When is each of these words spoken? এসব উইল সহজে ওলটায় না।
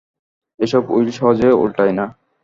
এসব 0.59 0.83
উইল 0.95 1.09
সহজে 1.17 1.49
ওলটায় 1.61 1.93
না। 1.93 2.05